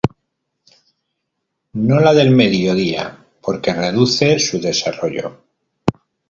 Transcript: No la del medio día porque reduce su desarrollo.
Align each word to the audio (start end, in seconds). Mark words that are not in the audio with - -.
No 1.89 1.99
la 1.99 2.15
del 2.15 2.31
medio 2.31 2.73
día 2.73 3.23
porque 3.39 3.71
reduce 3.71 4.39
su 4.39 4.59
desarrollo. 4.59 5.43